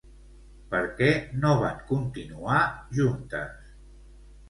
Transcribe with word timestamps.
Per 0.71 0.79
què 1.01 1.09
no 1.45 1.53
van 1.61 1.85
continuar 1.91 2.59
juntes? 3.01 3.73